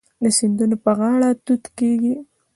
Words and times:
د 0.23 0.25
سیندونو 0.37 0.75
په 0.83 0.91
غاړه 0.99 1.29
توت 1.45 1.63
کیږي. 1.77 2.15